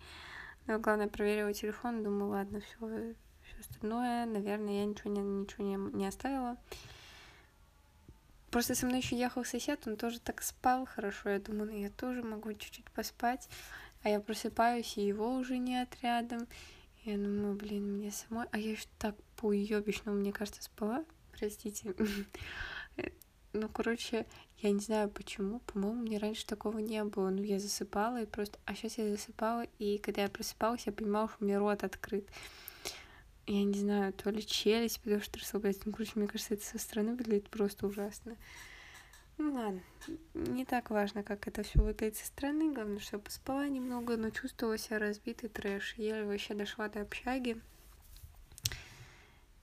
[0.66, 5.76] Но главное, проверила телефон, думаю, ладно, все, все остальное, наверное, я ничего не, ничего не,
[5.96, 6.56] не оставила.
[8.52, 11.30] Просто со мной еще ехал сосед, он тоже так спал хорошо.
[11.30, 13.48] Я думаю, ну я тоже могу чуть-чуть поспать.
[14.02, 16.46] А я просыпаюсь, и его уже нет рядом.
[17.04, 18.46] Я думаю, блин, мне самой...
[18.52, 21.04] А я еще так по-уёбищному, мне кажется, спала.
[21.32, 21.94] Простите.
[23.54, 24.24] Ну, короче,
[24.62, 25.60] я не знаю почему.
[25.60, 27.28] По-моему, мне раньше такого не было.
[27.28, 28.58] Ну, я засыпала и просто...
[28.64, 32.26] А сейчас я засыпала, и когда я просыпалась, я понимала, что у меня рот открыт
[33.46, 35.82] я не знаю, то ли челюсть, потому что расслабляется.
[35.86, 38.36] Ну, короче, мне кажется, это со стороны выглядит просто ужасно.
[39.38, 39.80] Ну ладно,
[40.34, 42.72] не так важно, как это все выглядит со стороны.
[42.72, 45.94] Главное, что я поспала немного, но чувствовала себя разбитый трэш.
[45.94, 47.60] Еле вообще дошла до общаги.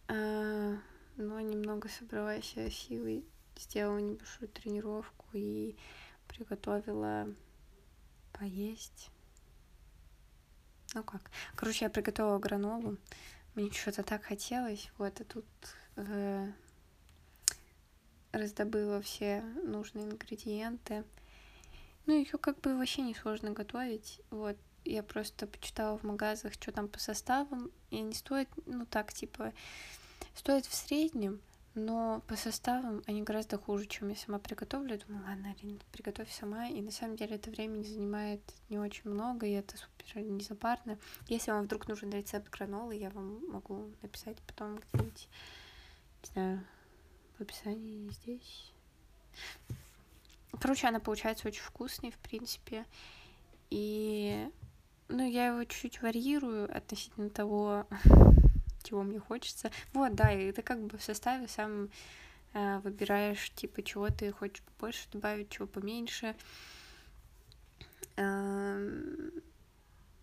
[0.08, 0.76] А,
[1.16, 3.24] но немного собрала себя силой,
[3.56, 5.76] сделала небольшую тренировку и
[6.28, 7.34] приготовила
[8.34, 9.12] поесть.
[10.96, 11.22] Ну как?
[11.56, 12.98] Короче, я приготовила гранолу
[13.60, 15.46] мне что-то так хотелось, вот, и тут
[15.96, 16.52] э,
[18.32, 21.04] раздобыла все нужные ингредиенты.
[22.06, 24.58] Ну, ее как бы вообще не сложно готовить, вот.
[24.86, 29.54] Я просто почитала в магазах, что там по составам, и они стоят, ну так, типа,
[30.36, 31.42] стоят в среднем
[31.76, 34.96] но по составам они гораздо хуже, чем я сама приготовлю.
[34.96, 36.68] Я думаю, ладно, Арина, приготовь сама.
[36.68, 40.98] И на самом деле это времени занимает не очень много, и это супер незапарно.
[41.28, 45.30] Если вам вдруг нужен рецепт гранолы, я вам могу написать потом где-нибудь,
[46.24, 46.66] не знаю,
[47.38, 48.72] в описании здесь.
[50.60, 52.86] Короче, она получается очень вкусной, в принципе.
[53.70, 54.50] И,
[55.08, 57.86] ну, я его чуть-чуть варьирую относительно того,
[58.84, 59.72] чего мне хочется.
[59.94, 61.90] Вот, да, и ты как бы в составе сам
[62.54, 66.36] э, выбираешь, типа, чего ты хочешь побольше добавить, чего поменьше.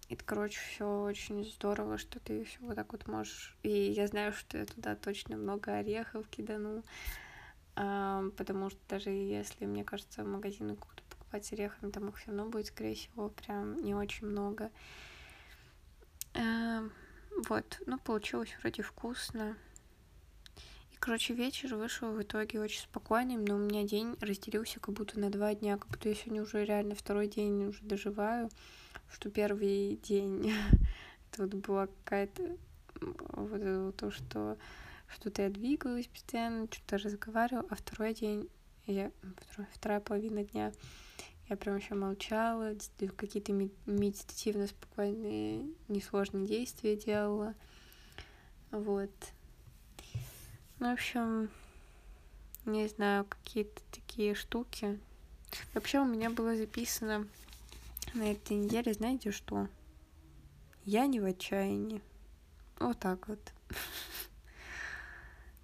[0.08, 3.56] Это, короче, все очень здорово, что ты все вот так вот можешь.
[3.62, 6.84] И я знаю, что я туда точно много орехов кидану.
[7.74, 12.46] Потому что даже если, мне кажется, в магазины куда покупать орехами, там их все равно
[12.46, 14.70] будет, скорее всего, прям не очень много.
[17.44, 19.56] Вот, ну, получилось вроде вкусно.
[20.90, 25.20] И, короче, вечер вышел в итоге очень спокойным, но у меня день разделился как будто
[25.20, 28.50] на два дня, как будто я сегодня уже реально второй день уже доживаю,
[29.10, 30.52] что первый день
[31.36, 32.56] тут была какая-то
[33.00, 34.56] вот то, что
[35.08, 38.48] что-то я двигалась постоянно, что-то разговаривала, а второй день,
[38.86, 39.12] я,
[39.74, 40.72] вторая половина дня
[41.48, 42.74] я прям еще молчала,
[43.16, 47.54] какие-то медитативно спокойные, несложные действия делала.
[48.72, 49.10] Вот.
[50.80, 51.48] Ну, в общем,
[52.64, 54.98] не знаю, какие-то такие штуки.
[55.72, 57.28] Вообще у меня было записано
[58.14, 59.68] на этой неделе, знаете что?
[60.84, 62.02] Я не в отчаянии.
[62.78, 63.40] Вот так вот.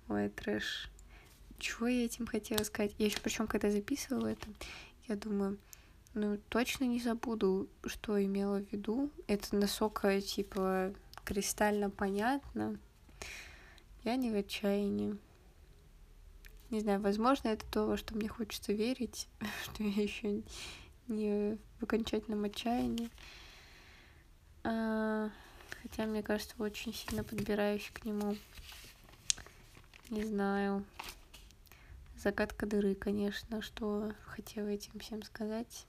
[0.09, 0.89] Ой, трэш.
[1.59, 2.95] Чего я этим хотела сказать?
[2.99, 4.47] Я еще причем, когда записывала это,
[5.09, 5.59] я думаю,
[6.15, 9.11] ну, точно не забуду, что имела в виду.
[9.27, 10.93] Это настолько, типа,
[11.25, 12.79] кристально понятно.
[14.05, 15.17] Я не в отчаянии.
[16.71, 19.29] Не знаю, возможно, это то, во что мне хочется верить,
[19.65, 20.43] что я еще
[21.09, 23.11] не в окончательном отчаянии.
[24.65, 25.31] А,
[25.83, 28.37] хотя, мне кажется, очень сильно подбираюсь к нему.
[30.11, 30.85] Не знаю.
[32.17, 35.87] Загадка дыры, конечно, что хотела этим всем сказать.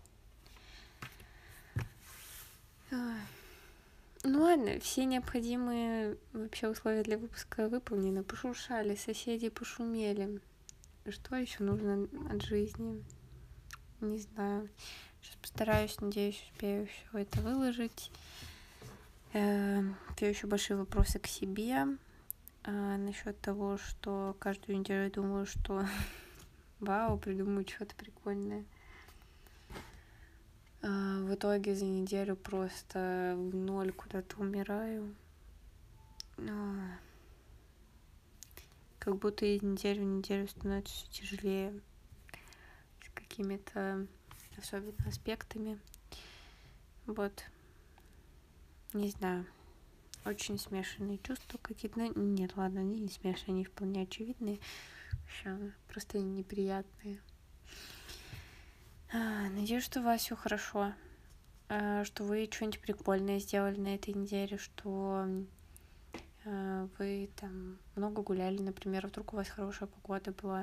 [2.92, 8.24] Ну ладно, все необходимые вообще условия для выпуска выполнены.
[8.24, 10.40] Пошуршали, соседи пошумели.
[11.10, 13.04] Что еще нужно от жизни?
[14.00, 14.70] Не знаю.
[15.22, 18.12] Сейчас постараюсь, надеюсь, успею все это выложить.
[19.34, 19.82] Э,
[20.16, 21.86] все еще большие вопросы к себе.
[22.66, 25.86] А, насчет того, что каждую неделю думаю, что
[26.80, 28.64] вау, придумаю что-то прикольное.
[30.86, 35.16] А, в итоге за неделю просто в ноль куда-то умираю.
[36.38, 37.00] А,
[39.00, 41.80] как будто из недели в неделю становится все тяжелее
[43.02, 44.08] с какими-то
[44.58, 45.80] особенно аспектами.
[47.06, 47.46] Вот.
[48.92, 49.46] Не знаю.
[50.26, 51.98] Очень смешанные чувства какие-то.
[52.00, 54.60] Ну, нет, ладно, они не смешанные, они вполне очевидные.
[55.12, 57.22] Вообще, просто неприятные.
[59.16, 60.92] А, надеюсь, что у вас все хорошо,
[61.70, 65.28] а, что вы что-нибудь прикольное сделали на этой неделе, что
[66.46, 70.62] а, вы там много гуляли, например, вдруг у вас хорошая погода была.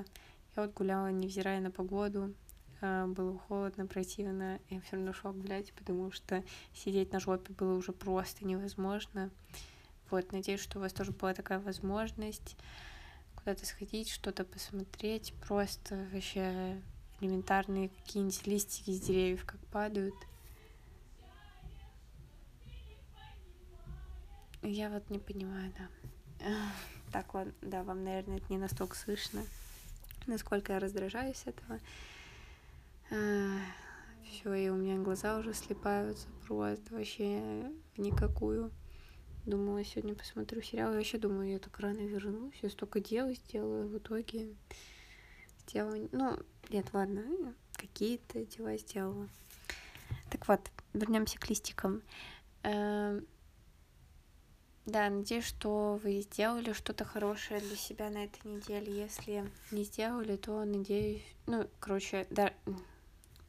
[0.57, 2.35] Я вот гуляла, невзирая на погоду,
[2.81, 6.43] было холодно, противно, я все равно шла гулять, потому что
[6.75, 9.31] сидеть на жопе было уже просто невозможно.
[10.11, 12.57] Вот, надеюсь, что у вас тоже была такая возможность
[13.37, 16.83] куда-то сходить, что-то посмотреть, просто вообще
[17.21, 20.15] элементарные какие-нибудь листики с деревьев как падают.
[24.63, 26.47] Я вот не понимаю, да.
[27.13, 29.45] Так, ладно, да, вам, наверное, это не настолько слышно,
[30.29, 31.81] насколько я раздражаюсь этого.
[34.25, 38.71] Все, и у меня глаза уже слепаются просто вообще никакую.
[39.45, 40.91] Думала, сегодня посмотрю сериал.
[40.91, 42.55] Я вообще думаю, я так рано вернусь.
[42.63, 44.55] Я столько дел сделаю в итоге
[45.71, 45.97] сделала.
[46.13, 47.23] Ну, нет, ладно,
[47.73, 49.29] какие-то дела сделала.
[50.31, 50.61] Так вот,
[50.93, 52.03] вернемся к листикам.
[52.63, 53.27] Эм,
[54.87, 59.03] да, надеюсь, что вы сделали что-то хорошее для себя на этой неделе.
[59.03, 62.53] Если не сделали, то надеюсь, ну, короче, да,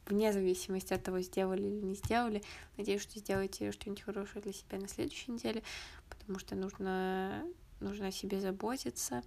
[0.06, 2.42] вне зависимости от того, сделали или не сделали,
[2.76, 5.62] надеюсь, что сделаете что-нибудь хорошее для себя на следующей неделе,
[6.08, 7.44] потому что нужно,
[7.80, 9.22] нужно о себе заботиться.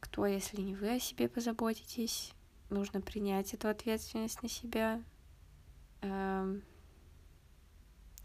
[0.00, 2.32] Кто, если не вы о себе позаботитесь,
[2.70, 5.02] нужно принять эту ответственность на себя,
[6.02, 6.62] эм,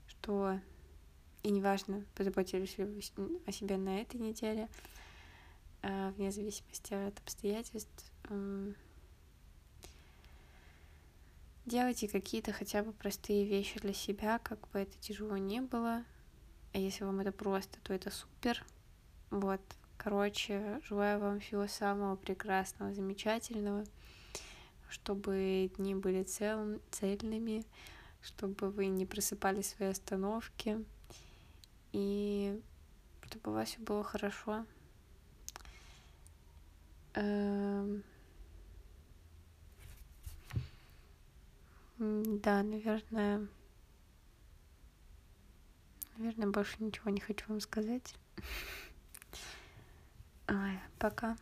[0.08, 0.60] что
[1.44, 3.02] и неважно, позаботились ли вы
[3.46, 4.70] о себе на этой неделе,
[5.82, 8.76] э, вне зависимости от обстоятельств, эм,
[11.66, 16.04] делайте какие-то хотя бы простые вещи для себя, как бы это тяжело не было,
[16.74, 18.66] а если вам это просто, то это супер,
[19.30, 19.62] вот,
[20.04, 23.86] Короче, желаю вам всего самого прекрасного, замечательного,
[24.90, 27.64] чтобы дни были цел, цельными,
[28.22, 30.84] чтобы вы не просыпали свои остановки,
[31.94, 32.62] и
[33.22, 34.66] чтобы у вас все было хорошо.
[37.14, 38.04] Эм...
[41.98, 43.48] Да, наверное,
[46.18, 48.16] наверное, больше ничего не хочу вам сказать.
[50.50, 51.38] Ой, пока.